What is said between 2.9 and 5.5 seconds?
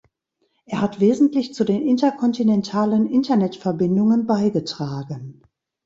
Internetverbindungen beigetragen.